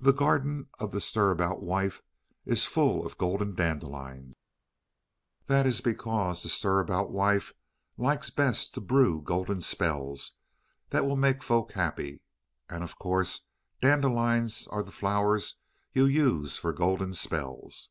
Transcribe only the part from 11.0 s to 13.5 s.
will make folk happy, and of course